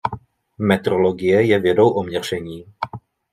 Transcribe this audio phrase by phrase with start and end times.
[0.57, 2.65] Metrologie je vědou o měření.